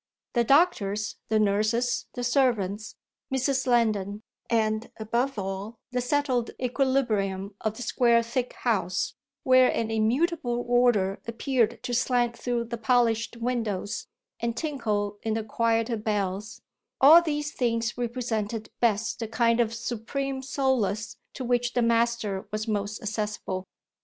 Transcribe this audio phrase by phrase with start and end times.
[0.33, 2.95] The doctors, the nurses, the servants,
[3.31, 3.67] Mrs.
[3.67, 10.65] Lendon, and above all the settled equilibrium of the square thick house, where an immutable
[10.67, 14.07] order appeared to slant through the polished windows
[14.39, 16.63] and tinkle in the quieter bells,
[16.99, 22.67] all these things represented best the kind of supreme solace to which the master was
[22.67, 23.67] most accessible.